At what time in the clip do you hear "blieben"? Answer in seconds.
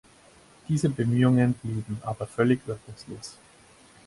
1.53-1.99